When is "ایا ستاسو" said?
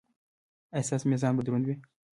0.73-1.05